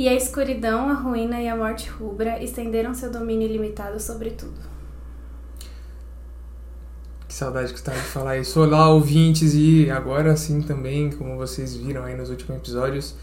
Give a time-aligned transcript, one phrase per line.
[0.00, 4.58] E a escuridão, a ruína e a morte rubra estenderam seu domínio ilimitado sobre tudo.
[7.28, 8.58] Que saudade que tá de falar isso.
[8.62, 13.14] Olá, ouvintes, e agora sim também, como vocês viram aí nos últimos episódios,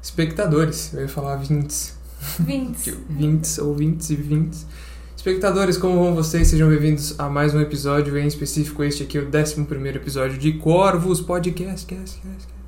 [0.00, 0.94] espectadores.
[0.94, 1.98] Eu ia falar vintes.
[2.38, 2.94] Vintes.
[3.10, 4.66] vintes, ouvintes e vintes.
[5.16, 6.46] Espectadores, como vão vocês?
[6.46, 9.60] Sejam bem-vindos a mais um episódio, em específico este aqui, o 11
[9.96, 11.84] episódio de Corvos Podcast.
[11.84, 12.59] Cast, cast, cast.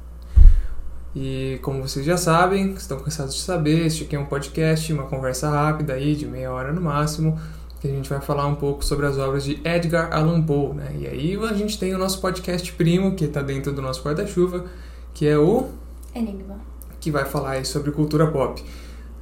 [1.14, 5.04] E como vocês já sabem, estão cansados de saber, este aqui é um podcast, uma
[5.04, 7.38] conversa rápida aí, de meia hora no máximo,
[7.80, 10.94] que a gente vai falar um pouco sobre as obras de Edgar Allan Poe, né?
[10.98, 14.64] E aí a gente tem o nosso podcast primo, que está dentro do nosso guarda-chuva,
[15.12, 15.68] que é o...
[16.14, 16.58] Enigma.
[16.98, 18.62] Que vai falar aí sobre cultura pop.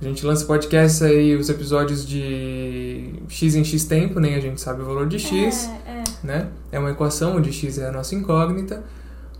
[0.01, 4.61] A gente lança podcast aí, os episódios de X em X tempo, nem a gente
[4.61, 6.05] sabe o valor de X, É, é.
[6.23, 6.49] né?
[6.71, 8.83] É uma equação onde X é a nossa incógnita,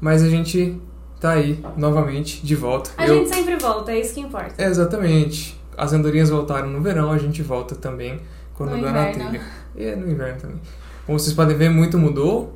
[0.01, 0.81] mas a gente
[1.21, 2.91] tá aí, novamente, de volta.
[2.97, 4.55] A gente sempre volta, é isso que importa.
[4.59, 5.61] É, exatamente.
[5.77, 8.21] As andorinhas voltaram no verão, a gente volta também
[8.55, 9.41] quando No dá na telha.
[9.77, 10.61] E é no inverno também.
[11.07, 12.55] Como vocês podem ver, muito mudou.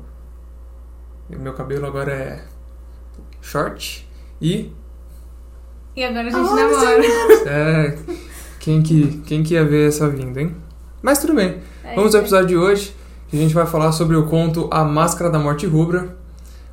[1.29, 2.43] O meu cabelo agora é
[3.41, 4.07] short
[4.41, 4.71] e
[5.95, 7.01] E agora a gente Ah, namora.
[7.49, 7.97] É,
[8.59, 10.55] quem que, quem que ia ver essa vinda, hein?
[11.01, 11.59] Mas tudo bem.
[11.83, 12.95] É Vamos ao episódio de hoje,
[13.27, 16.15] que a gente vai falar sobre o conto A Máscara da Morte Rubra.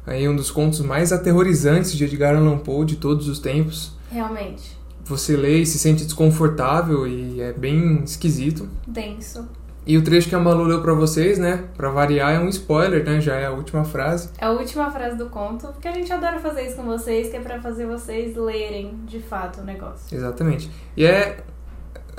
[0.07, 3.93] Aí um dos contos mais aterrorizantes de Edgar Allan Poe de todos os tempos.
[4.11, 4.77] Realmente.
[5.05, 8.69] Você lê e se sente desconfortável e é bem esquisito.
[8.87, 9.49] Denso.
[9.85, 11.65] E o trecho que a Malu leu pra vocês, né?
[11.77, 13.21] Pra variar, é um spoiler, né?
[13.21, 14.31] Já é a última frase.
[14.39, 17.37] É a última frase do conto, porque a gente adora fazer isso com vocês, que
[17.37, 20.17] é pra fazer vocês lerem de fato o negócio.
[20.17, 20.71] Exatamente.
[20.97, 21.43] E é,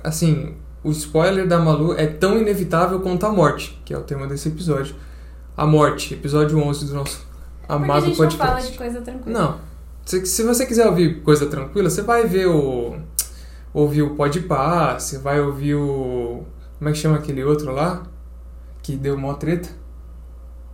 [0.03, 4.27] assim, o spoiler da Malu é tão inevitável quanto a morte, que é o tema
[4.27, 4.95] desse episódio.
[5.55, 7.25] A morte, episódio 11 do nosso
[7.67, 8.47] Porque a amado gente não podcast.
[8.47, 9.39] fala de coisa tranquila.
[9.39, 9.59] Não.
[10.05, 12.97] Se, se você quiser ouvir coisa tranquila, você vai ver o.
[13.73, 16.43] Ouvir o Podpah, você vai ouvir o.
[16.77, 18.03] Como é que chama aquele outro lá?
[18.81, 19.69] Que deu mó treta?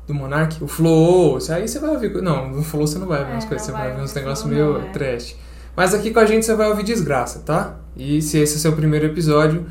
[0.07, 0.63] Do Monark?
[0.63, 1.37] O Flow.
[1.49, 2.11] Aí você vai ouvir.
[2.21, 4.15] Não, no Flow você não vai ver É, umas coisas, você vai ver uns ouvir
[4.15, 4.91] negócios meio é.
[4.91, 5.35] trash.
[5.75, 7.77] Mas aqui com a gente você vai ouvir desgraça, tá?
[7.95, 9.65] E se esse é o seu primeiro episódio,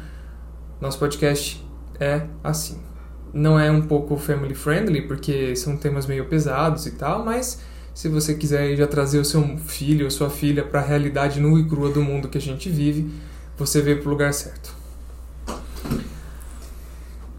[0.80, 1.66] nosso podcast
[1.98, 2.87] é assim.
[3.32, 7.60] Não é um pouco family friendly, porque são temas meio pesados e tal, mas
[7.94, 11.60] se você quiser já trazer o seu filho ou sua filha para a realidade nua
[11.60, 13.10] e crua do mundo que a gente vive,
[13.56, 14.72] você veio pro lugar certo.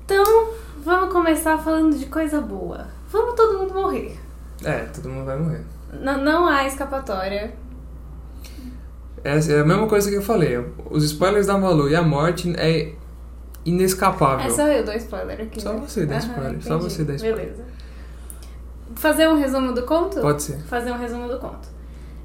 [0.06, 0.50] Então,
[0.84, 2.88] vamos começar falando de coisa boa.
[3.12, 4.18] Vamos todo mundo morrer.
[4.64, 5.64] É, todo mundo vai morrer.
[5.94, 7.54] N- não há escapatória.
[9.24, 10.58] Essa é a mesma coisa que eu falei.
[10.90, 12.94] Os spoilers da Malu e a morte é
[13.66, 14.46] inescapável.
[14.46, 15.62] É só eu dou spoiler aqui.
[15.62, 15.80] Só né?
[15.86, 16.84] você dá Aham, spoiler, só entendi.
[16.84, 17.38] você dá spoiler.
[17.38, 17.64] Beleza.
[18.96, 20.20] Fazer um resumo do conto?
[20.20, 20.60] Pode ser.
[20.64, 21.68] Fazer um resumo do conto.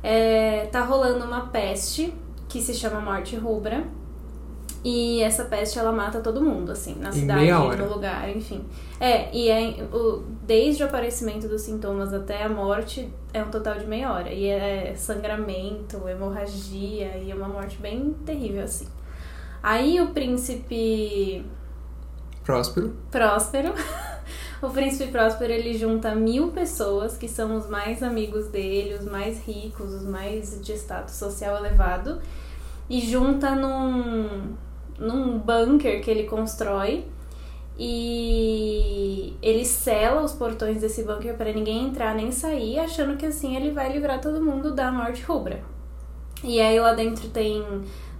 [0.02, 2.14] É, tá rolando uma peste
[2.48, 3.84] que se chama Morte Rubra.
[4.84, 8.62] E essa peste ela mata todo mundo, assim, na Em cidade, no lugar, enfim.
[9.00, 13.78] É, e é, o, desde o aparecimento dos sintomas até a morte é um total
[13.78, 14.30] de meia hora.
[14.30, 18.86] E é sangramento, hemorragia e é uma morte bem terrível, assim.
[19.64, 21.42] Aí o príncipe
[22.44, 22.94] Próspero.
[23.10, 23.72] Próspero.
[24.60, 29.42] o príncipe Próspero ele junta mil pessoas que são os mais amigos dele, os mais
[29.42, 32.20] ricos, os mais de status social elevado,
[32.90, 34.54] e junta num,
[34.98, 37.06] num bunker que ele constrói.
[37.78, 43.56] E ele sela os portões desse bunker para ninguém entrar nem sair, achando que assim
[43.56, 45.64] ele vai livrar todo mundo da morte rubra.
[46.42, 47.64] E aí lá dentro tem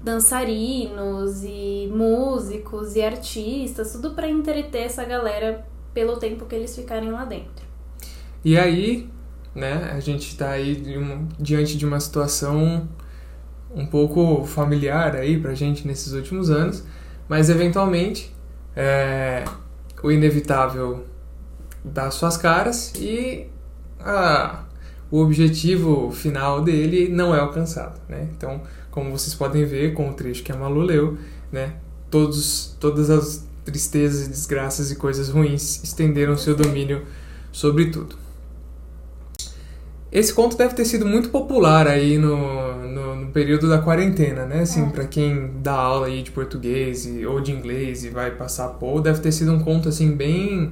[0.05, 7.11] dançarinos e músicos e artistas, tudo pra entreter essa galera pelo tempo que eles ficarem
[7.11, 7.65] lá dentro.
[8.45, 9.09] E aí,
[9.55, 12.87] né, a gente tá aí de um- diante de uma situação
[13.75, 16.85] um pouco familiar aí pra gente nesses últimos anos,
[17.29, 18.33] mas eventualmente
[18.77, 19.45] é,
[20.03, 21.05] o inevitável
[21.85, 23.47] dá suas caras e
[24.01, 24.65] a-
[25.11, 28.29] o objetivo final dele não é alcançado, né?
[28.37, 28.61] Então,
[28.95, 31.19] como vocês podem ver com o trecho que a Malu leu,
[31.51, 31.75] né,
[32.09, 37.03] todos, todas as tristezas, desgraças e coisas ruins estenderam seu domínio
[37.51, 38.15] sobre tudo.
[40.13, 44.61] Esse conto deve ter sido muito popular aí no, no, no período da quarentena, né?
[44.61, 44.91] Assim, É.
[44.91, 49.03] pra quem dá aula aí de português e, ou de inglês e vai passar Poe,
[49.03, 50.71] deve ter sido um conto, assim, bem,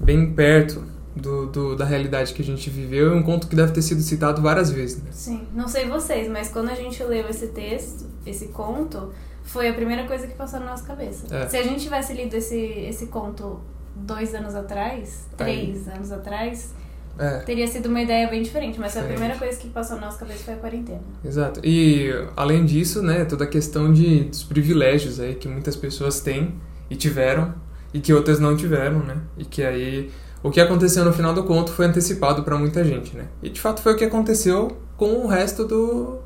[0.00, 0.82] bem perto
[1.18, 4.00] do, do, da realidade que a gente viveu e um conto que deve ter sido
[4.00, 5.10] citado várias vezes, né?
[5.12, 9.12] Sim, não sei vocês, mas quando a gente leu esse texto, esse conto,
[9.42, 11.26] foi a primeira coisa que passou na nossa cabeça.
[11.34, 11.48] É.
[11.48, 13.60] Se a gente tivesse lido esse, esse conto
[13.94, 16.72] dois anos atrás, três anos atrás,
[17.20, 17.40] É.
[17.40, 20.44] Teria sido uma ideia bem diferente, mas a primeira coisa que passou na nossa cabeça
[20.44, 21.02] foi a quarentena.
[21.24, 21.60] Exato.
[21.64, 26.54] E além disso, né, toda a questão de, dos privilégios aí que muitas pessoas têm
[26.88, 27.54] e tiveram
[27.92, 29.16] e que outras não tiveram, né?
[29.36, 30.12] E que aí
[30.42, 33.26] o que aconteceu no final do conto foi antecipado para muita gente, né?
[33.42, 36.18] E de fato foi o que aconteceu com o resto do,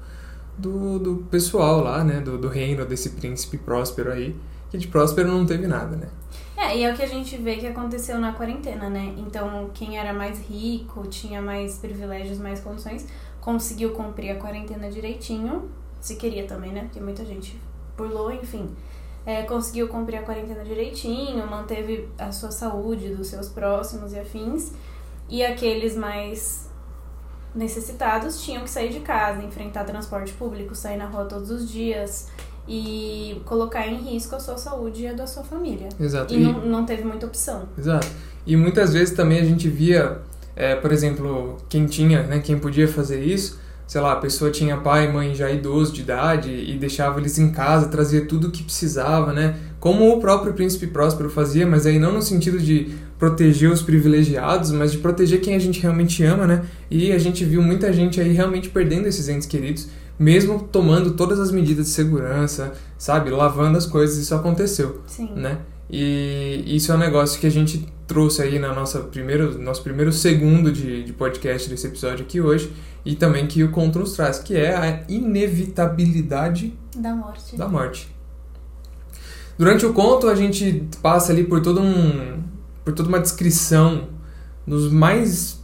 [0.57, 2.21] do, do pessoal lá, né?
[2.21, 4.37] Do, do reino desse príncipe próspero aí,
[4.71, 6.09] que de próspero não teve nada, né?
[6.57, 9.15] É, e é o que a gente vê que aconteceu na quarentena, né?
[9.17, 13.07] Então, quem era mais rico, tinha mais privilégios, mais condições,
[13.41, 15.71] conseguiu cumprir a quarentena direitinho,
[16.01, 16.83] se queria também, né?
[16.83, 17.59] Porque muita gente
[17.97, 18.71] burlou, enfim.
[19.25, 24.73] É, conseguiu cumprir a quarentena direitinho, manteve a sua saúde dos seus próximos e afins.
[25.29, 26.69] E aqueles mais
[27.55, 32.29] necessitados tinham que sair de casa, enfrentar transporte público, sair na rua todos os dias
[32.67, 35.89] e colocar em risco a sua saúde e a da sua família.
[35.99, 36.33] Exato.
[36.33, 37.69] E não, não teve muita opção.
[37.77, 38.07] Exato.
[38.47, 40.21] E muitas vezes também a gente via,
[40.57, 43.61] é, por exemplo, quem tinha, né, quem podia fazer isso,
[43.93, 47.39] sei lá, a pessoa tinha pai e mãe já idosos de idade e deixava eles
[47.39, 49.55] em casa, trazia tudo o que precisava, né?
[49.79, 54.71] Como o próprio príncipe próspero fazia, mas aí não no sentido de proteger os privilegiados,
[54.71, 56.65] mas de proteger quem a gente realmente ama, né?
[56.91, 61.39] E a gente viu muita gente aí realmente perdendo esses entes queridos, mesmo tomando todas
[61.39, 63.29] as medidas de segurança, sabe?
[63.29, 65.35] Lavando as coisas, isso aconteceu Sim.
[65.37, 65.59] né?
[65.91, 70.13] E isso é um negócio que a gente trouxe aí na nossa primeiro, nosso primeiro
[70.13, 72.73] segundo de, de podcast desse episódio aqui hoje
[73.05, 77.57] e também que o Contra nos traz, que é a inevitabilidade Da morte.
[77.57, 78.09] da morte.
[79.59, 82.43] Durante o conto a gente passa ali por todo um
[82.85, 84.09] por toda uma descrição
[84.67, 85.61] nos mais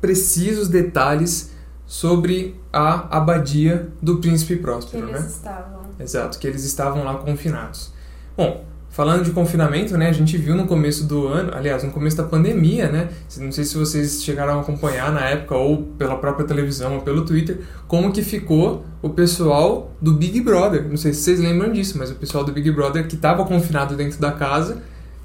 [0.00, 1.52] precisos detalhes
[1.86, 5.26] sobre a abadia do príncipe Que próspero, eles né?
[5.28, 5.80] estavam.
[6.00, 7.92] Exato, que eles estavam lá confinados.
[8.36, 12.16] Bom, falando de confinamento, né, a gente viu no começo do ano, aliás, no começo
[12.16, 13.08] da pandemia, né,
[13.38, 17.24] não sei se vocês chegaram a acompanhar na época ou pela própria televisão ou pelo
[17.24, 17.58] Twitter,
[17.88, 20.88] como que ficou o pessoal do Big Brother.
[20.88, 23.96] Não sei se vocês lembram disso, mas o pessoal do Big Brother que estava confinado
[23.96, 24.80] dentro da casa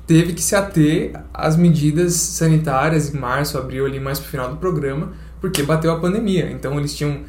[0.07, 4.57] teve que se ater às medidas sanitárias em março, abril ali mais pro final do
[4.57, 6.49] programa, porque bateu a pandemia.
[6.49, 7.19] Então eles tinham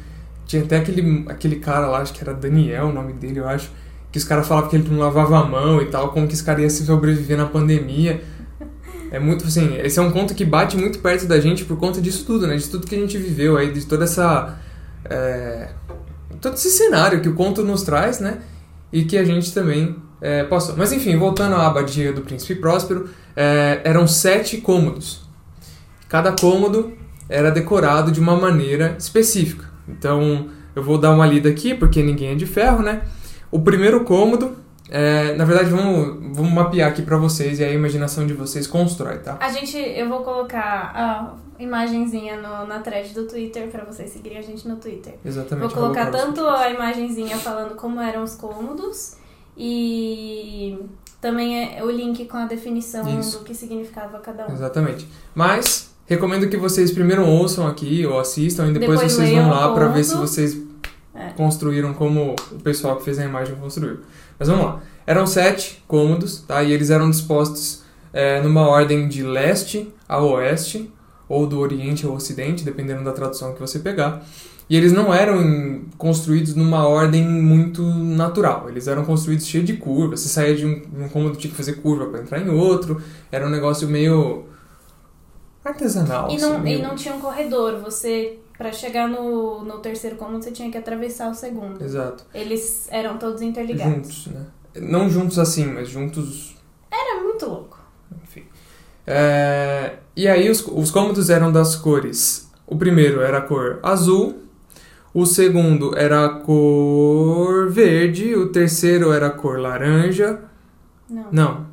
[0.47, 3.69] tinha até aquele, aquele cara lá, acho que era Daniel o nome dele, eu acho,
[4.11, 6.43] que os caras falavam que ele não lavava a mão e tal, como que esse
[6.43, 8.21] cara ia se sobreviver na pandemia.
[9.11, 12.01] É muito assim, esse é um conto que bate muito perto da gente por conta
[12.01, 12.55] disso tudo, né?
[12.55, 14.57] De tudo que a gente viveu aí, de toda essa.
[15.09, 15.69] é,
[16.39, 18.39] todo esse cenário que o conto nos traz, né?
[18.91, 20.75] E que a gente também é, passou.
[20.77, 25.21] Mas enfim, voltando à abadia do Príncipe Próspero, é, eram sete cômodos.
[26.07, 26.93] Cada cômodo
[27.29, 29.65] era decorado de uma maneira específica.
[29.87, 33.01] Então, eu vou dar uma lida aqui, porque ninguém é de ferro, né?
[33.51, 34.55] O primeiro cômodo,
[34.89, 38.65] é, na verdade, vamos, vamos mapear aqui pra vocês e aí a imaginação de vocês
[38.65, 39.37] constrói, tá?
[39.39, 44.37] A gente, eu vou colocar a imagenzinha no, na thread do Twitter pra vocês seguirem
[44.37, 45.15] a gente no Twitter.
[45.23, 45.73] Exatamente.
[45.73, 49.17] Vou colocar tanto a imagenzinha falando como eram os cômodos
[49.55, 50.79] e
[51.19, 53.39] também é o link com a definição Isso.
[53.39, 54.53] do que significava cada um.
[54.53, 55.07] Exatamente.
[55.35, 59.71] Mas recomendo que vocês primeiro ouçam aqui ou assistam e depois, Depois vocês vão lá
[59.71, 60.70] o pra ver se vocês
[61.13, 61.29] É.
[61.31, 63.99] construíram como o pessoal que fez a imagem construiu.
[64.39, 64.81] Mas vamos lá.
[65.05, 66.63] Eram sete cômodos, tá?
[66.63, 70.89] E eles eram dispostos é, numa ordem de leste a oeste
[71.27, 74.23] ou do oriente ao ocidente, dependendo da tradução que você pegar.
[74.69, 78.69] E eles não eram construídos numa ordem muito natural.
[78.69, 80.21] Eles eram construídos cheios de curvas.
[80.21, 83.01] Você saía de um, um cômodo tinha que fazer curva para entrar em outro.
[83.29, 84.45] Era um negócio meio
[85.63, 86.29] artesanal.
[86.31, 90.15] E não, assim, meio- e não tinha um corredor, você, pra chegar no, no terceiro
[90.17, 91.83] cômodo, você tinha que atravessar o segundo.
[91.83, 92.23] Exato.
[92.31, 93.95] Eles eram todos interligados.
[93.95, 94.45] Juntos, né?
[94.75, 96.55] Não juntos assim, mas juntos
[96.91, 97.79] Era muito louco.
[98.23, 98.43] Enfim.
[99.07, 102.51] É, e aí os, os cômodos eram das cores.
[102.67, 104.43] O primeiro era a cor azul,
[105.11, 110.39] o segundo era a cor verde, o terceiro era a cor laranja.
[111.09, 111.25] Não.
[111.31, 111.65] Não,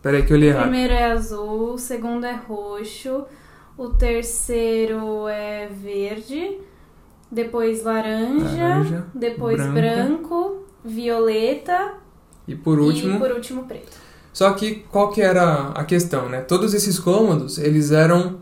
[0.00, 0.62] peraí que eu li O errado.
[0.68, 3.24] primeiro é azul, o segundo é roxo,
[3.78, 6.58] o terceiro é verde,
[7.30, 9.74] depois laranja, Laranja, depois branco.
[9.74, 11.94] branco, violeta
[12.46, 13.96] E por último, e por último preto.
[14.32, 16.40] Só que qual que era a questão, né?
[16.40, 18.38] Todos esses cômodos, eles eram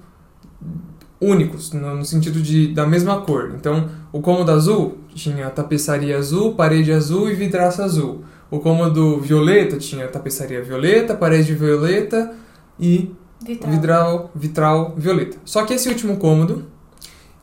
[1.20, 3.52] únicos, no, sentido de da mesma cor.
[3.54, 8.24] Então, o cômodo azul tinha tapeçaria azul, parede azul e vidraça azul.
[8.50, 12.34] O cômodo violeta tinha tapeçaria violeta, parede violeta
[12.78, 13.14] e
[13.44, 13.70] Vitral.
[13.70, 15.36] vitral, vitral violeta.
[15.44, 16.66] Só que esse último cômodo,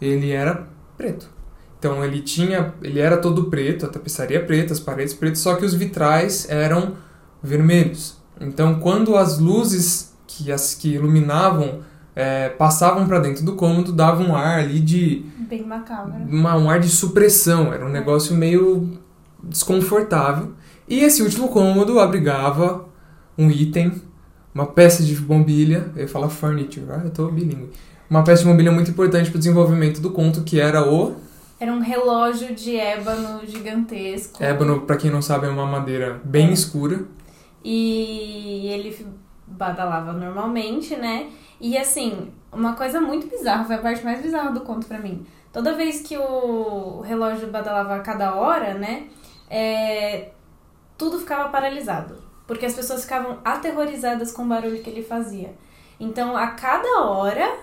[0.02, 1.30] ele era preto.
[1.78, 5.66] Então ele tinha, ele era todo preto, a tapeçaria preta, as paredes pretas, só que
[5.66, 6.94] os vitrais eram
[7.42, 8.18] vermelhos.
[8.40, 11.82] Então quando as luzes que as que iluminavam
[12.16, 15.26] é, passavam para dentro do cômodo, davam um ar ali de.
[15.50, 16.14] Bem macabro.
[16.14, 19.00] Uma, um ar de supressão, era um negócio meio
[19.42, 20.54] desconfortável.
[20.88, 22.86] E esse último cômodo abrigava
[23.38, 24.02] um item,
[24.54, 27.72] uma peça de mobília, eu ia falar furniture, ah, eu tô bilíngue.
[28.10, 31.16] Uma peça de mobília muito importante para o desenvolvimento do conto, que era o.
[31.60, 34.44] Era um relógio de ébano gigantesco.
[34.44, 36.54] Ébano, para quem não sabe, é uma madeira bem é.
[36.54, 37.06] escura.
[37.64, 39.08] E ele
[39.48, 41.30] badalava normalmente, né?
[41.60, 45.26] E assim, uma coisa muito bizarra, foi a parte mais bizarra do conto para mim.
[45.52, 49.08] Toda vez que o relógio badalava a cada hora, né?
[49.50, 50.32] É,
[50.98, 52.18] tudo ficava paralisado.
[52.46, 55.54] Porque as pessoas ficavam aterrorizadas com o barulho que ele fazia.
[56.00, 57.58] Então, a cada hora.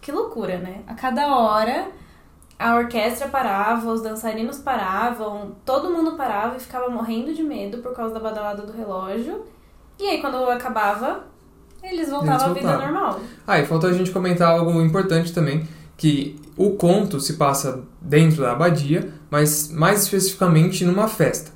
[0.00, 0.82] Que loucura, né?
[0.86, 1.88] A cada hora
[2.58, 7.94] a orquestra parava, os dançarinos paravam, todo mundo parava e ficava morrendo de medo por
[7.94, 9.44] causa da badalada do relógio.
[9.98, 11.24] E aí, quando acabava,
[11.82, 13.20] eles voltavam eles à vida normal.
[13.46, 18.42] Ah, e faltou a gente comentar algo importante também, que o conto se passa dentro
[18.42, 21.52] da abadia, mas mais especificamente numa festa.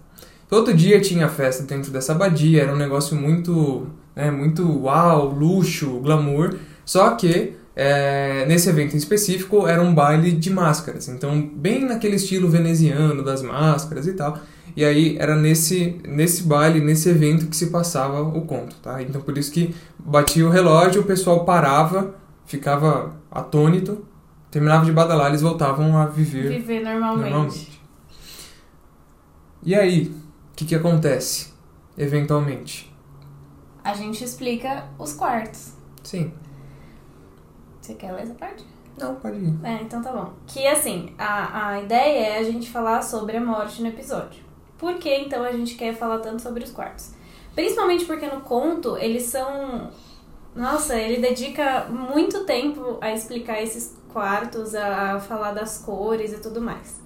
[0.52, 5.98] Todo dia tinha festa dentro dessa abadia, era um negócio muito, né, muito uau, luxo,
[6.00, 11.86] glamour, só que é, nesse evento em específico era um baile de máscaras, então bem
[11.86, 14.38] naquele estilo veneziano das máscaras e tal.
[14.76, 19.00] E aí era nesse, nesse baile, nesse evento que se passava o conto, tá?
[19.00, 24.04] Então por isso que batia o relógio, o pessoal parava, ficava atônito,
[24.50, 27.30] terminava de badalar, eles voltavam a viver, viver normalmente.
[27.30, 27.82] normalmente.
[29.64, 30.12] E aí,
[30.62, 31.52] que, que acontece,
[31.96, 32.92] eventualmente?
[33.82, 35.72] A gente explica os quartos.
[36.02, 36.32] Sim.
[37.80, 38.64] Você quer ler essa parte?
[38.96, 39.54] Não, pode ir.
[39.64, 40.32] É, então tá bom.
[40.46, 44.42] Que assim, a, a ideia é a gente falar sobre a morte no episódio.
[44.78, 47.12] Por que então a gente quer falar tanto sobre os quartos?
[47.54, 49.90] Principalmente porque no conto eles são.
[50.54, 56.38] Nossa, ele dedica muito tempo a explicar esses quartos, a, a falar das cores e
[56.38, 57.00] tudo mais.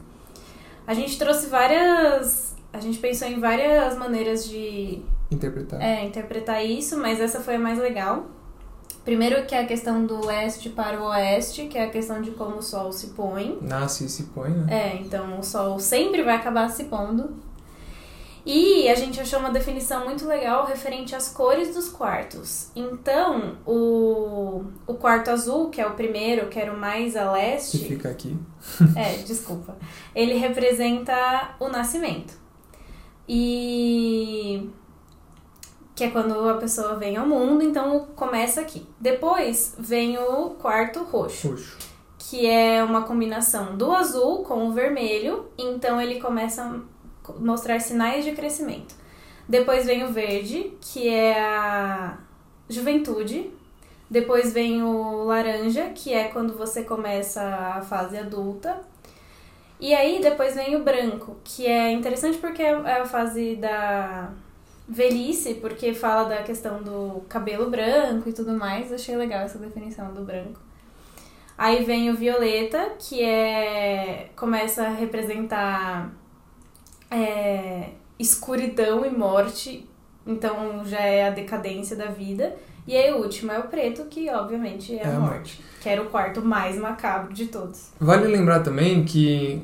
[0.86, 5.80] A gente trouxe várias a gente pensou em várias maneiras de interpretar.
[5.80, 8.26] É, interpretar isso, mas essa foi a mais legal.
[9.04, 12.32] Primeiro que é a questão do leste para o oeste, que é a questão de
[12.32, 13.56] como o sol se põe.
[13.62, 14.66] Nasce e se põe, né?
[14.68, 17.36] É, então o sol sempre vai acabar se pondo.
[18.44, 22.68] E a gente achou uma definição muito legal referente às cores dos quartos.
[22.76, 27.78] Então, o, o quarto azul, que é o primeiro, que era o mais a leste.
[27.78, 28.36] Que fica aqui.
[28.94, 29.76] É, desculpa.
[30.14, 32.34] Ele representa o nascimento.
[33.28, 34.70] E
[35.94, 38.86] que é quando a pessoa vem ao mundo, então começa aqui.
[39.00, 41.78] Depois vem o quarto roxo, roxo,
[42.18, 48.24] que é uma combinação do azul com o vermelho, então ele começa a mostrar sinais
[48.24, 48.94] de crescimento.
[49.48, 52.18] Depois vem o verde, que é a
[52.68, 53.50] juventude.
[54.10, 58.80] Depois vem o laranja, que é quando você começa a fase adulta.
[59.78, 64.32] E aí depois vem o branco, que é interessante porque é a fase da
[64.88, 68.92] velhice, porque fala da questão do cabelo branco e tudo mais.
[68.92, 70.60] Achei legal essa definição do branco.
[71.58, 76.12] Aí vem o violeta, que é começa a representar
[77.10, 79.88] é, escuridão e morte,
[80.26, 82.56] então já é a decadência da vida.
[82.86, 85.88] E aí o último é o preto, que obviamente é, é a morte, morte, que
[85.88, 87.90] era o quarto mais macabro de todos.
[87.98, 89.62] Vale lembrar também que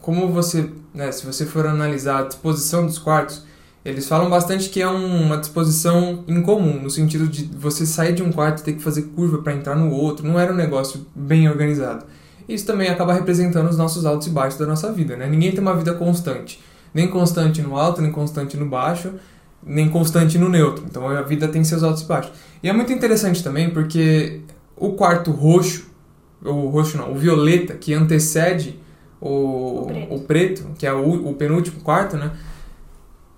[0.00, 3.44] como você, né, se você for analisar a disposição dos quartos,
[3.84, 8.32] eles falam bastante que é uma disposição incomum, no sentido de você sair de um
[8.32, 11.48] quarto e ter que fazer curva para entrar no outro, não era um negócio bem
[11.48, 12.06] organizado.
[12.48, 15.26] Isso também acaba representando os nossos altos e baixos da nossa vida, né?
[15.26, 16.60] Ninguém tem uma vida constante,
[16.94, 19.14] nem constante no alto, nem constante no baixo,
[19.66, 20.84] nem constante no neutro.
[20.88, 22.32] Então a vida tem seus altos e baixos.
[22.62, 24.40] E é muito interessante também porque
[24.76, 25.90] o quarto roxo,
[26.44, 28.78] o roxo não, o violeta, que antecede
[29.20, 30.14] o, o, preto.
[30.14, 30.66] o preto.
[30.78, 32.32] que é o, o penúltimo quarto, né?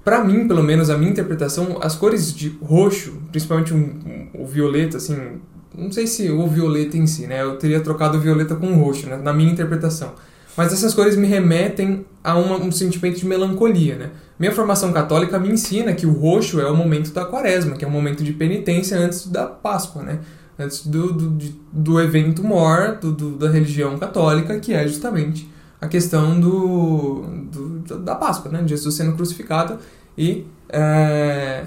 [0.04, 4.46] Para mim, pelo menos, a minha interpretação, as cores de roxo, principalmente um, um, o
[4.46, 5.40] violeta, assim,
[5.76, 7.42] não sei se o violeta em si, né?
[7.42, 9.16] Eu teria trocado o violeta com o roxo, né?
[9.16, 10.14] Na minha interpretação.
[10.56, 14.10] Mas essas cores me remetem a uma, um sentimento de melancolia, né?
[14.38, 17.88] Minha formação católica me ensina que o roxo é o momento da quaresma, que é
[17.88, 20.20] o momento de penitência antes da Páscoa, né?
[20.58, 21.38] Antes do, do,
[21.72, 25.50] do evento maior do, do, da religião católica, que é justamente
[25.80, 28.62] a questão do, do, da Páscoa, né?
[28.66, 29.78] Jesus sendo crucificado
[30.16, 31.64] e é,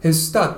[0.00, 0.56] ressuscitado.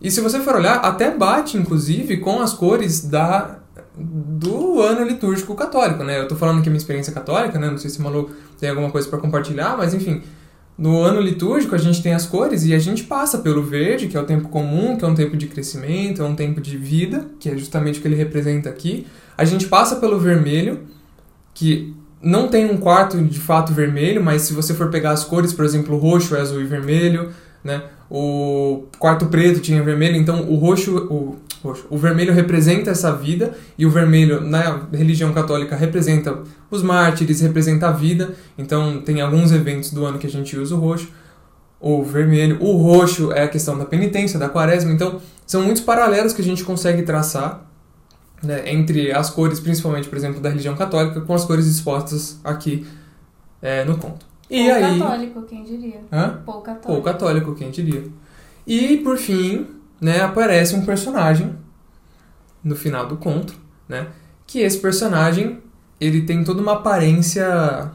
[0.00, 3.58] E se você for olhar, até bate, inclusive, com as cores da,
[3.96, 6.20] do ano litúrgico católico, né?
[6.20, 7.68] Eu tô falando aqui a minha experiência católica, né?
[7.70, 10.22] Não sei se o Malu tem alguma coisa para compartilhar, mas enfim,
[10.78, 14.16] no ano litúrgico a gente tem as cores e a gente passa pelo verde, que
[14.16, 17.26] é o tempo comum, que é um tempo de crescimento, é um tempo de vida,
[17.40, 19.04] que é justamente o que ele representa aqui.
[19.36, 20.82] A gente passa pelo vermelho,
[21.52, 21.92] que
[22.22, 25.64] não tem um quarto de fato vermelho, mas se você for pegar as cores, por
[25.64, 27.30] exemplo, roxo é azul e vermelho,
[27.64, 27.82] né?
[28.08, 33.56] O quarto preto tinha vermelho, então o roxo, o, roxo, o vermelho representa essa vida
[33.76, 36.38] e o vermelho na religião católica representa
[36.70, 38.34] os mártires, representa a vida.
[38.56, 41.08] Então tem alguns eventos do ano que a gente usa o roxo,
[41.80, 42.58] o vermelho.
[42.60, 44.92] O roxo é a questão da penitência, da quaresma.
[44.92, 47.66] Então são muitos paralelos que a gente consegue traçar
[48.42, 52.86] né, entre as cores, principalmente, por exemplo, da religião católica, com as cores expostas aqui
[53.60, 54.26] é, no conto.
[54.50, 56.00] E Pou aí, católico, quem diria?
[56.10, 56.40] Hã?
[56.44, 56.86] Pou católico.
[56.86, 58.04] Pou católico, quem diria.
[58.66, 59.66] E, por fim,
[60.00, 61.56] né, aparece um personagem
[62.62, 63.54] no final do conto,
[63.88, 64.08] né?
[64.46, 65.60] Que esse personagem,
[66.00, 67.92] ele tem toda uma aparência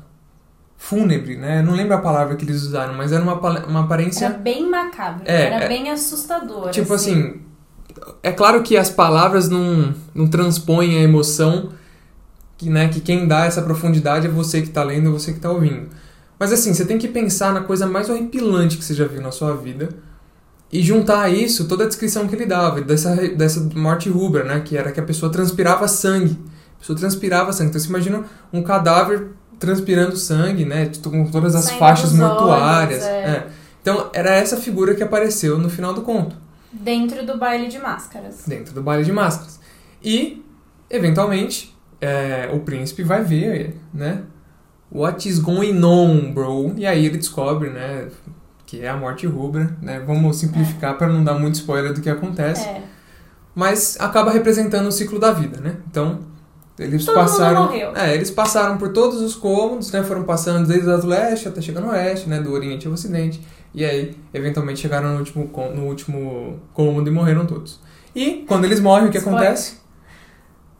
[0.77, 1.61] fúnebre, né?
[1.61, 4.25] não lembro a palavra que eles usaram, mas era uma, uma aparência...
[4.25, 6.71] Era bem macabro, é, era é, bem assustador.
[6.71, 7.41] Tipo assim, assim
[8.21, 11.69] é claro que as palavras não, não transpõem a emoção
[12.57, 15.51] que, né, que quem dá essa profundidade é você que está lendo, você que está
[15.51, 15.89] ouvindo.
[16.39, 19.31] Mas assim, você tem que pensar na coisa mais horripilante que você já viu na
[19.31, 19.89] sua vida
[20.73, 24.59] e juntar a isso toda a descrição que ele dava dessa, dessa morte rubra, né,
[24.61, 26.35] que era que a pessoa transpirava sangue.
[26.75, 27.69] A pessoa transpirava sangue.
[27.69, 29.27] Então você imagina um cadáver
[29.59, 33.03] transpirando sangue, né, com todas as Saindo faixas mortuárias.
[33.03, 33.21] Olhos, é.
[33.21, 33.47] É.
[33.83, 36.35] Então era essa figura que apareceu no final do conto.
[36.71, 38.41] Dentro do baile de máscaras.
[38.47, 39.59] Dentro do baile de máscaras.
[40.03, 40.43] E,
[40.89, 44.23] eventualmente, é, o príncipe vai ver, né?
[44.91, 46.73] What is going on, bro?
[46.75, 48.07] E aí ele descobre, né?
[48.73, 49.99] Que é a morte rubra, né?
[49.99, 50.97] Vamos simplificar é.
[50.97, 52.67] para não dar muito spoiler do que acontece.
[52.67, 52.81] É.
[53.53, 55.77] Mas acaba representando o ciclo da vida, né?
[55.87, 56.21] Então,
[56.79, 57.71] eles Todo passaram.
[57.71, 60.01] É, eles passaram por todos os cômodos, né?
[60.01, 62.39] Foram passando desde o leste até chegar no oeste, né?
[62.39, 63.45] Do oriente ao ocidente.
[63.75, 67.79] E aí, eventualmente, chegaram no último, no último cômodo e morreram todos.
[68.15, 69.39] E, quando eles morrem, o que Spoiler.
[69.39, 69.77] acontece?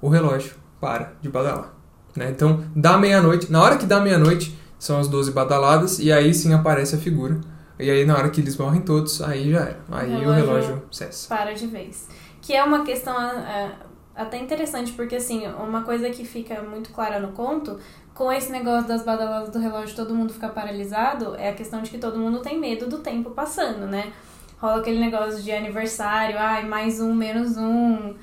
[0.01, 1.71] O relógio para de badalar.
[2.15, 2.31] Né?
[2.31, 3.51] Então, dá meia-noite.
[3.51, 7.53] Na hora que dá meia-noite, são as 12 badaladas, e aí sim aparece a figura.
[7.79, 9.79] E aí, na hora que eles morrem todos, aí já era.
[9.91, 11.27] Aí o relógio, o relógio cessa.
[11.27, 12.07] Para de vez.
[12.41, 13.71] Que é uma questão é,
[14.15, 17.79] até interessante, porque assim, uma coisa que fica muito clara no conto
[18.13, 21.89] com esse negócio das badaladas do relógio todo mundo ficar paralisado, é a questão de
[21.89, 24.13] que todo mundo tem medo do tempo passando, né?
[24.59, 28.13] Rola aquele negócio de aniversário, ai, mais um, menos um,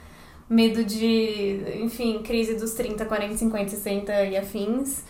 [0.49, 5.05] medo de, enfim, crise dos 30, 40, 50, 60 e afins.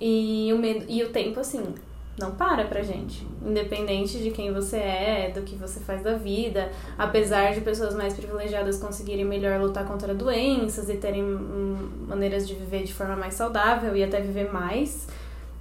[0.00, 1.74] E o medo e o tempo assim,
[2.18, 3.26] não para pra gente.
[3.44, 8.14] Independente de quem você é, do que você faz da vida, apesar de pessoas mais
[8.14, 13.34] privilegiadas conseguirem melhor lutar contra doenças e terem hum, maneiras de viver de forma mais
[13.34, 15.06] saudável e até viver mais,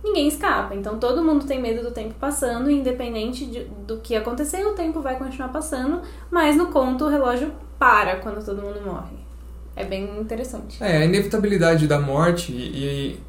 [0.03, 0.75] ninguém escapa.
[0.75, 5.01] Então todo mundo tem medo do tempo passando, independente de, do que acontecer, o tempo
[5.01, 9.17] vai continuar passando, mas no conto o relógio para quando todo mundo morre.
[9.75, 10.83] É bem interessante.
[10.83, 13.19] É, a inevitabilidade da morte e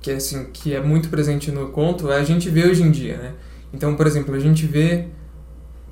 [0.00, 2.90] que é, assim, que é muito presente no conto, é a gente vê hoje em
[2.90, 3.32] dia, né?
[3.72, 5.06] Então, por exemplo, a gente vê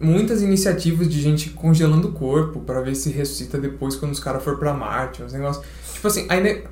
[0.01, 4.43] muitas iniciativas de gente congelando o corpo para ver se ressuscita depois quando os caras
[4.43, 5.65] for para Marte, uns negócios.
[5.93, 6.63] Tipo assim, ainda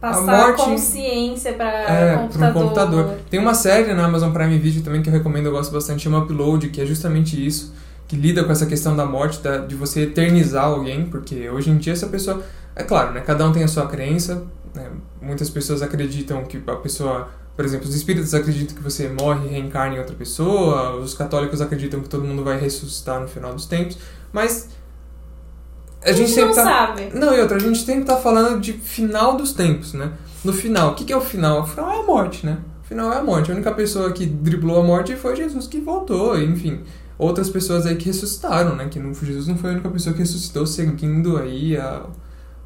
[0.00, 2.48] Passar a morte, consciência para é, computador.
[2.48, 3.16] Um computador.
[3.28, 6.20] Tem uma série na Amazon Prime Video também que eu recomendo, eu gosto bastante, chama
[6.20, 7.74] Upload, que é justamente isso,
[8.08, 11.76] que lida com essa questão da morte, da, de você eternizar alguém, porque hoje em
[11.76, 12.42] dia essa pessoa,
[12.74, 14.42] é claro, né, cada um tem a sua crença,
[14.74, 14.90] né?
[15.20, 19.50] Muitas pessoas acreditam que a pessoa, por exemplo, os espíritos acreditam que você morre e
[19.50, 23.66] reencarna em outra pessoa, os católicos acreditam que todo mundo vai ressuscitar no final dos
[23.66, 23.98] tempos,
[24.32, 24.68] mas
[26.02, 26.64] a, a gente, gente não tá...
[26.64, 27.10] sabe.
[27.14, 30.12] Não, e outra, a gente sempre tá falando de final dos tempos, né?
[30.44, 31.62] No final, o que, que é o final?
[31.62, 32.58] O final é a morte, né?
[32.82, 33.50] O final é a morte.
[33.50, 36.80] A única pessoa que driblou a morte foi Jesus que voltou, enfim.
[37.18, 38.88] Outras pessoas aí que ressuscitaram, né?
[38.88, 42.06] Que não, Jesus não foi a única pessoa que ressuscitou seguindo aí a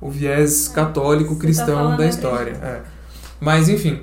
[0.01, 2.53] o viés católico cristão tá da história.
[2.63, 2.81] É.
[3.41, 4.03] Mas enfim,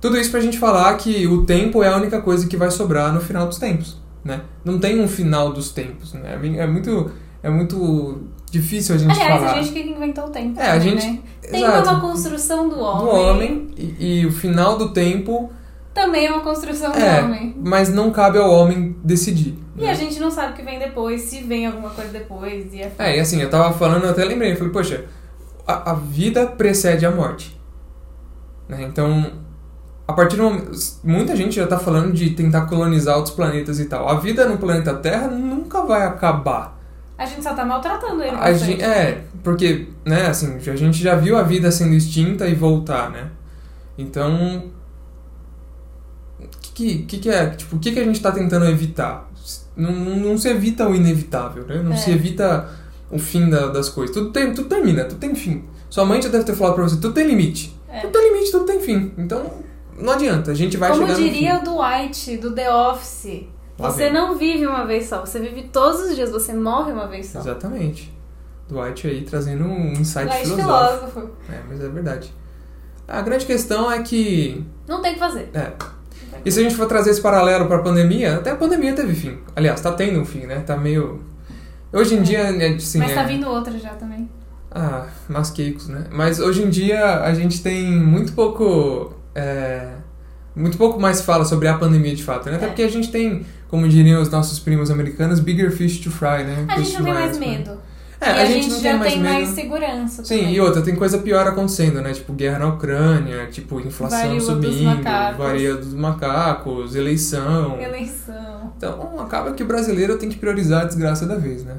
[0.00, 3.12] tudo isso pra gente falar que o tempo é a única coisa que vai sobrar
[3.12, 4.42] no final dos tempos, né?
[4.64, 6.38] Não tem um final dos tempos, né?
[6.58, 7.10] É muito
[7.42, 9.52] é muito difícil a gente Aliás, falar.
[9.52, 10.58] a gente que inventou o tempo.
[10.58, 11.06] É, a gente.
[11.06, 11.18] Né?
[11.42, 13.04] Tempo é uma construção do homem.
[13.04, 15.52] Do homem e, e, o final do tempo
[15.92, 17.54] também é uma construção é, do homem.
[17.62, 19.58] Mas não cabe ao homem decidir.
[19.76, 19.90] E né?
[19.90, 22.72] a gente não sabe o que vem depois, se vem alguma coisa depois.
[22.72, 25.04] E é, é, e assim, eu tava falando, eu até lembrei, eu falei, poxa,
[25.66, 27.58] a, a vida precede a morte.
[28.68, 28.82] Né?
[28.82, 29.32] Então,
[30.06, 30.70] a partir do momento.
[31.02, 34.08] Muita gente já está falando de tentar colonizar outros planetas e tal.
[34.08, 36.78] A vida no planeta Terra nunca vai acabar.
[37.16, 38.36] A gente só tá maltratando ele.
[38.36, 42.54] A gente, é, porque, né, assim, a gente já viu a vida sendo extinta e
[42.54, 43.30] voltar, né?
[43.96, 44.70] Então.
[46.74, 47.50] que, que, que é?
[47.50, 49.30] Tipo, o que, que a gente tá tentando evitar?
[49.76, 51.80] Não, não, não se evita o inevitável, né?
[51.82, 51.96] Não É.
[51.96, 52.68] se evita
[53.10, 54.14] o fim da- das coisas.
[54.14, 55.64] Tudo, tem, tudo termina, tudo tem fim.
[55.90, 57.78] Sua mãe já deve ter falado pra você, tudo tem limite.
[57.88, 58.00] É.
[58.00, 59.12] Tudo tem limite, tudo tem fim.
[59.16, 59.50] Então,
[59.98, 63.44] não adianta, a gente vai Como chegar diria o Dwight, do The Office,
[63.78, 64.12] Lá você vem.
[64.12, 67.38] não vive uma vez só, você vive todos os dias, você morre uma vez só.
[67.40, 68.12] Exatamente.
[68.68, 71.10] Dwight aí trazendo um insight Dwight filosófico.
[71.10, 71.30] filósofo.
[71.52, 72.32] É, mas é verdade.
[73.06, 75.50] A grande questão é que Não tem o que fazer.
[75.52, 75.72] É.
[76.44, 79.38] E se a gente for trazer esse paralelo pra pandemia, até a pandemia teve fim.
[79.54, 80.60] Aliás, tá tendo um fim, né?
[80.60, 81.20] Tá meio.
[81.94, 82.98] Hoje em dia, é, assim.
[82.98, 83.14] Mas é...
[83.14, 84.28] tá vindo outra já também.
[84.70, 86.06] Ah, masqueicos, né?
[86.10, 89.14] Mas hoje em dia a gente tem muito pouco.
[89.34, 89.88] é,
[90.56, 92.56] Muito pouco mais fala sobre a pandemia de fato, né?
[92.56, 92.68] Até É.
[92.68, 96.64] porque a gente tem, como diriam os nossos primos americanos, bigger fish to fry, né?
[96.68, 97.76] A gente não tem mais fry, né?
[98.24, 100.54] É, e a, gente, não já tem mais tem mais segurança Sim, também.
[100.54, 102.12] e outra, tem coisa pior acontecendo, né?
[102.12, 105.36] Tipo, guerra na Ucrânia, tipo, inflação Varíola dos subindo, macacos.
[105.38, 107.78] varia dos macacos, eleição.
[107.78, 108.72] Eleição.
[108.76, 111.76] Então, acaba que o brasileiro tem que priorizar a desgraça da vez, né?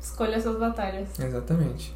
[0.00, 1.08] Escolha suas batalhas.
[1.22, 1.94] Exatamente.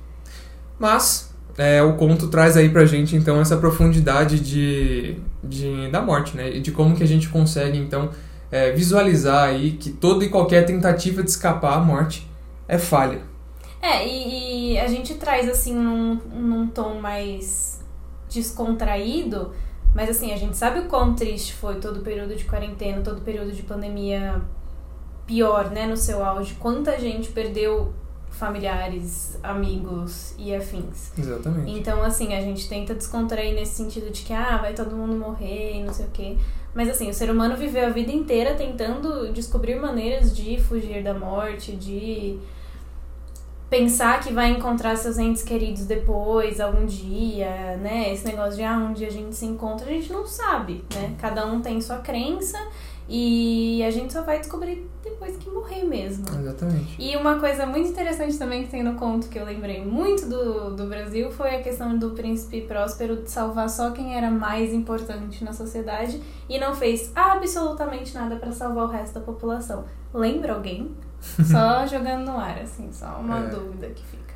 [0.78, 6.36] Mas, é, o conto traz aí pra gente, então, essa profundidade de, de, da morte,
[6.36, 6.54] né?
[6.54, 8.10] E de como que a gente consegue, então,
[8.50, 12.28] é, visualizar aí que toda e qualquer tentativa de escapar à morte
[12.68, 13.29] é falha.
[13.82, 17.82] É, e, e a gente traz assim num, num tom mais
[18.28, 19.52] descontraído,
[19.94, 23.18] mas assim, a gente sabe o quão triste foi todo o período de quarentena, todo
[23.18, 24.40] o período de pandemia
[25.26, 26.54] pior, né, no seu auge.
[26.54, 27.92] Quanta gente perdeu
[28.30, 31.12] familiares, amigos e afins.
[31.18, 31.70] Exatamente.
[31.70, 35.76] Então, assim, a gente tenta descontrair nesse sentido de que, ah, vai todo mundo morrer
[35.76, 36.36] e não sei o quê.
[36.74, 41.12] Mas, assim, o ser humano viveu a vida inteira tentando descobrir maneiras de fugir da
[41.12, 42.38] morte, de
[43.70, 48.12] pensar que vai encontrar seus entes queridos depois, algum dia, né?
[48.12, 51.14] Esse negócio de, ah, um dia a gente se encontra, a gente não sabe, né?
[51.18, 52.58] Cada um tem sua crença
[53.08, 56.24] e a gente só vai descobrir depois que morrer mesmo.
[56.28, 56.96] Exatamente.
[56.98, 60.74] E uma coisa muito interessante também que tem no conto que eu lembrei muito do,
[60.74, 65.44] do Brasil foi a questão do príncipe próspero de salvar só quem era mais importante
[65.44, 69.84] na sociedade e não fez absolutamente nada pra salvar o resto da população.
[70.12, 70.90] Lembra alguém?
[71.44, 73.48] Só jogando no ar, assim, só uma É.
[73.48, 74.34] dúvida que fica.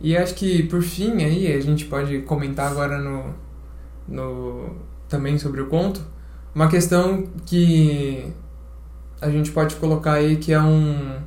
[0.00, 3.32] E acho que, por fim, aí, a gente pode comentar agora no,
[4.08, 4.76] no
[5.08, 6.02] também sobre o conto,
[6.54, 8.32] uma questão que
[9.20, 11.18] a gente pode colocar aí que é um...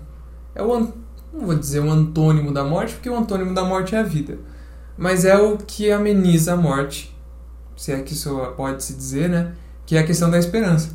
[0.54, 0.80] É o,
[1.34, 4.38] não vou dizer um antônimo da morte, porque o antônimo da morte é a vida.
[4.98, 7.16] Mas é o que ameniza a morte,
[7.76, 9.54] se é que isso pode se dizer, né?
[9.86, 10.94] Que é a questão da esperança.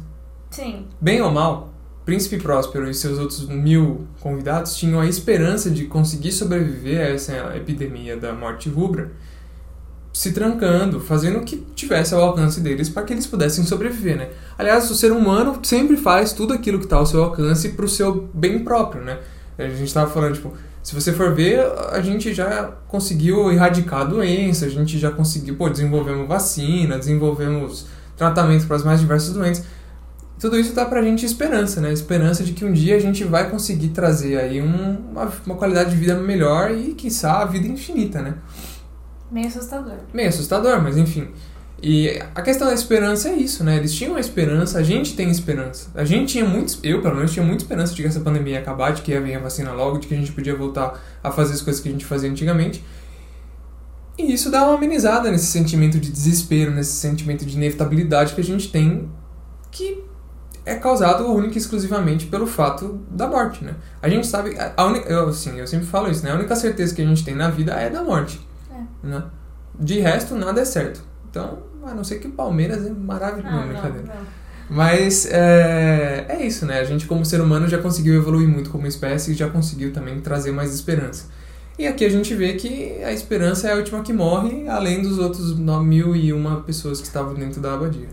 [0.50, 1.71] Sim, Bem ou mal,
[2.04, 7.56] Príncipe Próspero e seus outros mil convidados tinham a esperança de conseguir sobreviver a essa
[7.56, 9.12] epidemia da morte rubra,
[10.12, 14.30] se trancando, fazendo o que tivesse ao alcance deles para que eles pudessem sobreviver, né?
[14.58, 17.88] Aliás, o ser humano sempre faz tudo aquilo que está ao seu alcance para o
[17.88, 19.20] seu bem próprio, né?
[19.56, 24.04] A gente estava falando, tipo, se você for ver, a gente já conseguiu erradicar a
[24.04, 27.86] doença, a gente já conseguiu, pô, desenvolvemos vacina, desenvolvemos
[28.16, 29.64] tratamento para as mais diversas doenças.
[30.42, 31.92] Tudo isso dá pra gente esperança, né?
[31.92, 35.90] Esperança de que um dia a gente vai conseguir trazer aí um- uma, uma qualidade
[35.90, 38.34] de vida melhor e, quiçá, a vida infinita, né?
[39.30, 39.94] meio assustador.
[40.12, 41.28] Meio assustador, mas enfim.
[41.80, 43.76] E a questão da esperança é isso, né?
[43.76, 45.90] Eles tinham a esperança, a gente tem esperança.
[45.94, 48.58] A gente tinha muito, eu pelo menos tinha muita esperança de que essa pandemia ia
[48.58, 51.30] acabar, de que ia vir a vacina logo, de que a gente podia voltar a
[51.30, 52.84] fazer as coisas que a gente fazia antigamente.
[54.18, 58.44] E isso dá uma amenizada nesse sentimento de desespero, nesse sentimento de inevitabilidade que a
[58.44, 59.08] gente tem,
[59.70, 60.04] que
[60.64, 63.74] é causado única e exclusivamente pelo fato da morte, né?
[64.00, 66.30] A gente sabe, a- única, eu, assim, eu sempre falo isso, né?
[66.30, 68.40] A única certeza que a gente tem na vida é da morte,
[69.02, 69.24] né?
[69.78, 71.02] De resto, nada é certo.
[71.30, 73.54] Então, a não ser que o Palmeiras é maravilhoso.
[73.56, 74.06] Ah, brincadeira.
[74.06, 74.42] não, não.
[74.70, 76.78] Mas é, é isso, né?
[76.80, 80.20] A gente, como ser humano, já conseguiu evoluir muito como espécie e já conseguiu também
[80.20, 81.26] trazer mais esperança.
[81.78, 85.18] E aqui a gente vê que a esperança é a última que morre, além dos
[85.18, 88.08] outros mil e uma pessoas que estavam dentro da abadia.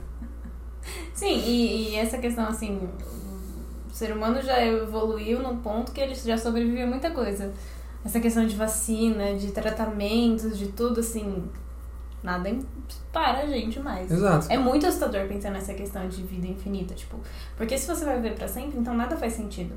[1.20, 2.80] Sim, e, e essa questão, assim,
[3.92, 7.52] o ser humano já evoluiu num ponto que ele já sobreviveu a muita coisa.
[8.06, 11.44] Essa questão de vacina, de tratamentos, de tudo, assim,
[12.24, 12.50] nada
[13.12, 14.10] para a gente mais.
[14.10, 14.48] Exato.
[14.50, 17.20] É muito assustador pensar nessa questão de vida infinita, tipo,
[17.58, 19.76] porque se você vai viver pra sempre, então nada faz sentido.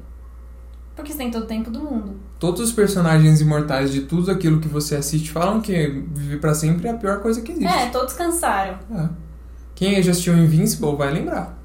[0.95, 2.21] Porque você tem todo o tempo do mundo.
[2.39, 6.87] Todos os personagens imortais de tudo aquilo que você assiste falam que viver pra sempre
[6.87, 7.67] é a pior coisa que existe.
[7.67, 8.79] É, todos cansaram.
[8.95, 9.32] É.
[9.75, 11.59] Quem já assistiu Invincible vai lembrar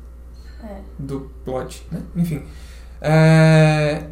[0.63, 0.77] É.
[0.97, 2.01] do plot, né?
[2.15, 2.41] Enfim.
[3.01, 4.03] É,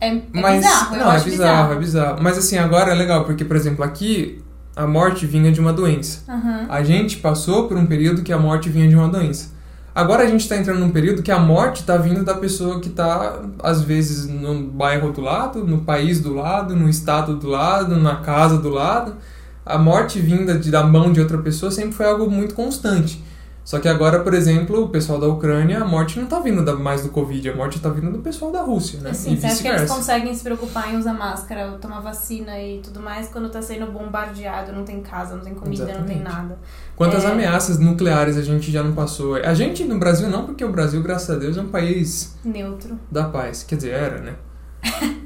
[0.00, 2.22] É, é Mas, bizarro, não, é acho bizarro, é bizarro.
[2.22, 4.42] Mas assim, agora é legal, porque, por exemplo, aqui
[4.74, 6.22] a morte vinha de uma doença.
[6.28, 6.66] Aham.
[6.68, 9.50] A gente passou por um período que a morte vinha de uma doença.
[9.94, 12.88] Agora a gente tá entrando num período que a morte tá vindo da pessoa que
[12.88, 17.96] tá, às vezes, no bairro do lado, no país do lado, no estado do lado,
[17.96, 19.14] na casa do lado.
[19.64, 23.22] A morte vinda de, da mão de outra pessoa sempre foi algo muito constante.
[23.64, 26.74] Só que agora, por exemplo, o pessoal da Ucrânia, a morte não tá vindo da-
[26.74, 29.10] mais do Covid, a morte tá vindo do pessoal da Rússia, né?
[29.10, 32.80] Assim, e você acha que eles conseguem se preocupar em usar máscara, tomar vacina e
[32.80, 36.24] tudo mais quando tá sendo bombardeado, não tem casa, não tem comida, não tem Exatamente.
[36.24, 36.58] nada.
[36.96, 37.28] Quantas É.
[37.30, 39.36] ameaças nucleares a gente já não passou?
[39.36, 42.98] A gente no Brasil não, porque o Brasil, graças a Deus, é um país Neutro.
[43.12, 43.62] da paz.
[43.62, 44.34] Quer dizer, era, né?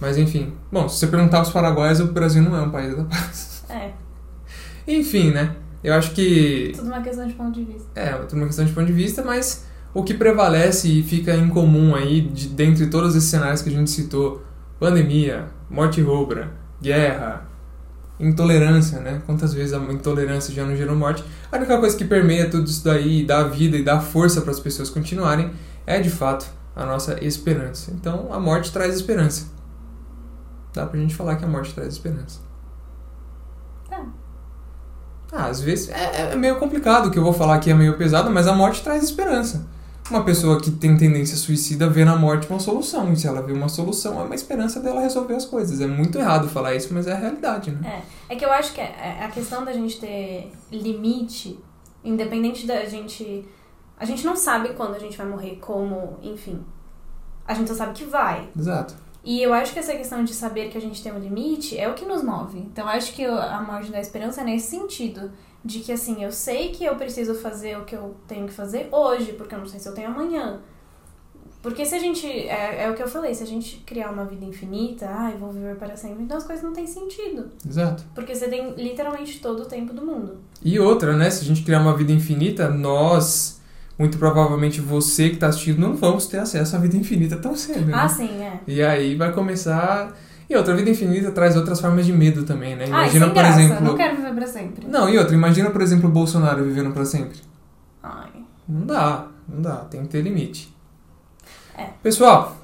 [0.00, 0.52] Mas enfim.
[0.72, 3.51] Bom, se você perguntar aos paraguaios, o Brasil não é um país da paz.
[3.72, 3.92] É,
[4.86, 5.56] Enfim, né?
[5.82, 7.88] Eu acho que tudo uma questão de ponto de vista.
[7.94, 11.48] é tudo uma questão de ponto de vista, mas o que prevalece e fica em
[11.48, 14.42] comum aí, de, dentre todos esses cenários que a gente citou,
[14.78, 17.48] pandemia, morte rubra, guerra,
[18.18, 19.20] intolerância, né?
[19.26, 21.24] Quantas vezes a intolerância já não gerou morte?
[21.50, 24.52] A única coisa que permeia tudo isso daí, e dá vida e dá força para
[24.52, 25.50] as pessoas continuarem,
[25.84, 27.90] é de fato a nossa esperança.
[27.90, 29.46] Então a morte traz esperança.
[30.72, 32.40] Dá pra gente falar que a morte traz esperança.
[35.32, 37.96] Ah, às vezes é, é meio complicado o que eu vou falar aqui, é meio
[37.96, 39.66] pesado, mas a morte traz esperança.
[40.10, 43.52] Uma pessoa que tem tendência suicida vê na morte uma solução, e se ela vê
[43.52, 45.80] uma solução, é uma esperança dela resolver as coisas.
[45.80, 48.02] É muito errado falar isso, mas é a realidade, né?
[48.28, 51.58] É, é que eu acho que a a questão da gente ter limite,
[52.04, 53.48] independente da gente.
[53.98, 56.60] A gente não sabe quando a gente vai morrer, como, enfim.
[57.46, 58.48] A gente só sabe que vai.
[58.58, 58.94] Exato.
[59.24, 61.88] E eu acho que essa questão de saber que a gente tem um limite é
[61.88, 62.58] o que nos move.
[62.58, 65.30] Então eu acho que a morte da esperança é nesse sentido.
[65.64, 68.88] De que assim, eu sei que eu preciso fazer o que eu tenho que fazer
[68.90, 70.60] hoje, porque eu não sei se eu tenho amanhã.
[71.62, 72.26] Porque se a gente.
[72.26, 75.52] É, é o que eu falei, se a gente criar uma vida infinita, ai, vou
[75.52, 77.50] viver para sempre, então as coisas não têm sentido.
[77.64, 78.02] Exato.
[78.12, 80.38] Porque você tem literalmente todo o tempo do mundo.
[80.60, 81.30] E outra, né?
[81.30, 83.61] Se a gente criar uma vida infinita, nós,
[83.98, 87.86] muito provavelmente você que tá assistindo, não vamos ter acesso à vida infinita tão cedo.
[87.86, 87.92] Né?
[87.94, 88.60] Ah, sim, é.
[88.66, 90.16] E aí vai começar.
[90.48, 92.84] E outra, a vida infinita traz outras formas de medo também, né?
[92.84, 93.84] Ai, Imagina, sem por graça, exemplo.
[93.84, 94.86] não quero viver pra sempre.
[94.86, 97.38] Não, e outra, imagina, por exemplo, o Bolsonaro vivendo pra sempre.
[98.02, 98.30] Ai.
[98.68, 100.74] Não dá, não dá, tem que ter limite.
[101.76, 101.84] É.
[102.02, 102.56] Pessoal,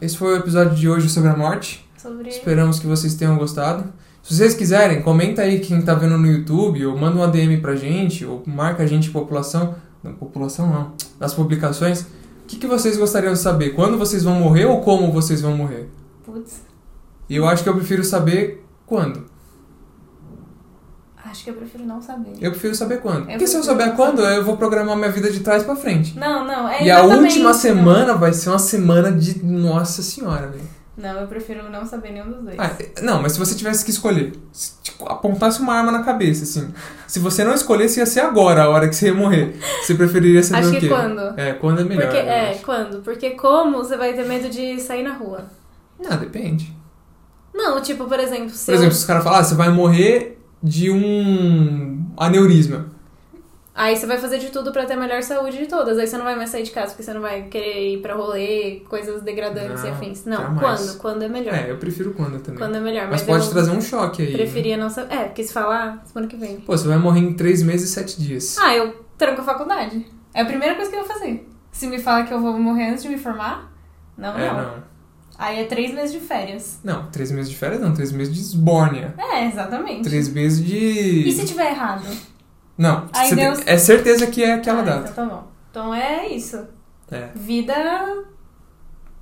[0.00, 1.88] esse foi o episódio de hoje sobre a morte.
[1.96, 2.28] Sobre.
[2.28, 3.84] Esperamos que vocês tenham gostado.
[4.22, 7.74] Se vocês quiserem, comenta aí quem tá vendo no YouTube, ou manda um ADM pra
[7.74, 9.74] gente, ou marca a gente população.
[10.02, 10.92] Não, população não.
[11.20, 12.02] Nas publicações.
[12.02, 12.06] O
[12.46, 13.70] que, que vocês gostariam de saber?
[13.70, 15.88] Quando vocês vão morrer ou como vocês vão morrer?
[16.24, 16.60] Putz.
[17.30, 19.24] Eu acho que eu prefiro saber quando.
[21.24, 22.32] Acho que eu prefiro não saber.
[22.40, 23.20] Eu prefiro saber quando.
[23.20, 24.36] Eu Porque se eu souber quando, saber.
[24.36, 26.18] eu vou programar minha vida de trás pra frente.
[26.18, 27.54] Não, não, é E a última não.
[27.58, 29.42] semana vai ser uma semana de.
[29.42, 30.81] Nossa senhora, velho.
[30.96, 32.56] Não, eu prefiro não saber nenhum dos dois.
[32.58, 36.44] Ah, não, mas se você tivesse que escolher, se tipo, apontasse uma arma na cabeça,
[36.44, 36.72] assim.
[37.06, 39.56] Se você não escolhesse, ia ser agora, a hora que você ia morrer.
[39.82, 40.88] Você preferiria saber Acho o que quê?
[40.88, 41.40] quando?
[41.40, 42.02] É, quando é melhor.
[42.04, 42.62] Porque, eu é, acho.
[42.62, 43.00] quando?
[43.02, 45.46] Porque como você vai ter medo de sair na rua?
[45.98, 46.74] Não, depende.
[47.54, 49.70] Não, tipo, por exemplo, se Por eu- exemplo, se os caras falarem, ah, você vai
[49.70, 52.86] morrer de um aneurisma.
[53.74, 55.98] Aí você vai fazer de tudo pra ter a melhor saúde de todas.
[55.98, 58.14] Aí você não vai mais sair de casa porque você não vai querer ir pra
[58.14, 60.24] rolê, coisas degradantes e Não, afins.
[60.26, 60.60] Não, jamais.
[60.60, 60.98] quando?
[60.98, 61.54] Quando é melhor.
[61.54, 62.58] É, eu prefiro quando também.
[62.58, 63.04] Quando é melhor.
[63.08, 64.30] mas Mas, pode trazer um choque aí.
[64.32, 64.36] né?
[64.36, 65.14] preferia não saber.
[65.14, 66.60] É, porque se falar, semana que vem.
[66.60, 68.58] Pô, você vai morrer em três meses e sete dias.
[68.58, 70.06] Ah, eu tranco a faculdade.
[70.34, 71.48] É a primeira coisa que eu vou fazer.
[71.70, 73.72] Se me fala que eu vou morrer antes de me formar,
[74.18, 74.62] não, é, não.
[74.62, 74.92] não.
[75.38, 76.78] Aí é três meses de férias.
[76.84, 79.14] Não, três meses de férias não, três meses de esbórnia.
[79.18, 80.02] É, exatamente.
[80.02, 81.26] Três meses de.
[81.26, 82.04] E se tiver errado?
[82.76, 85.10] Não, Aí Deus- é certeza que é aquela ah, data.
[85.10, 85.48] Então tá bom.
[85.70, 86.58] Então é isso.
[87.10, 87.28] É.
[87.34, 87.74] Vida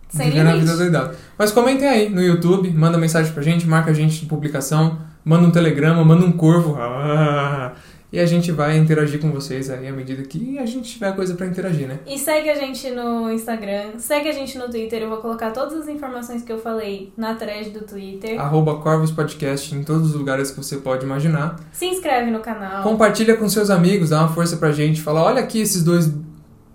[0.08, 0.66] sem Vivendo a limite.
[0.66, 1.16] vida doidada.
[1.38, 5.46] Mas comentem aí no YouTube, manda mensagem pra gente, marca a gente de publicação, manda
[5.46, 6.76] um telegrama, manda um corvo.
[6.78, 7.72] Ah,
[8.12, 11.34] e a gente vai interagir com vocês aí à medida que a gente tiver coisa
[11.34, 12.00] pra interagir, né?
[12.06, 15.02] E segue a gente no Instagram, segue a gente no Twitter.
[15.02, 18.40] Eu vou colocar todas as informações que eu falei na thread do Twitter.
[18.40, 21.60] Arroba Corvos Podcast em todos os lugares que você pode imaginar.
[21.72, 22.82] Se inscreve no canal.
[22.82, 25.00] Compartilha com seus amigos, dá uma força pra gente.
[25.00, 26.12] Fala, olha aqui esses dois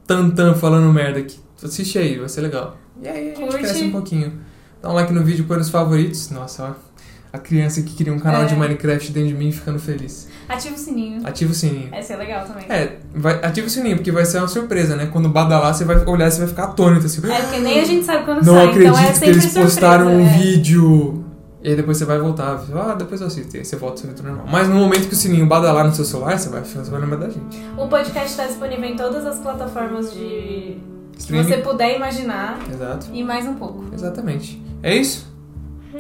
[0.08, 1.40] tantã falando merda aqui.
[1.62, 2.78] Assiste aí, vai ser legal.
[3.02, 3.58] E aí a gente Curte.
[3.58, 4.40] cresce um pouquinho.
[4.82, 6.30] Dá um like no vídeo, põe nos favoritos.
[6.30, 6.95] Nossa, ó.
[7.36, 8.46] A criança que queria um canal É.
[8.46, 10.30] de Minecraft dentro de mim ficando feliz.
[10.48, 11.22] Ativa o sininho.
[11.28, 11.90] Ativa o sininho.
[11.92, 12.66] Essa é legal também.
[12.70, 15.10] É, vai, ativa o sininho, porque vai ser uma surpresa, né?
[15.12, 17.22] Quando badalar, você vai olhar e você vai ficar atônito assim.
[17.30, 19.62] É porque nem a gente sabe quando Não sai, acredito então é que eles surpresa,
[19.62, 20.38] postaram um é.
[20.38, 21.26] vídeo.
[21.62, 22.64] E aí depois você vai voltar.
[22.74, 23.54] Ah, depois eu assisto.
[23.58, 24.46] E aí você volta ao seu vídeo normal.
[24.50, 27.18] Mas no momento que o sininho badalar no seu celular, você vai, você vai lembrar
[27.18, 27.58] da gente.
[27.78, 30.78] O podcast está disponível em todas as plataformas de que
[31.18, 31.44] Streaming.
[31.48, 33.08] você puder imaginar Exato.
[33.12, 33.84] e mais um pouco.
[33.94, 34.62] Exatamente.
[34.84, 35.28] É isso?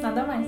[0.01, 0.45] Nada mais.